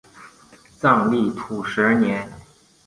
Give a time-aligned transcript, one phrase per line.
[0.79, 2.27] 藏历土蛇年。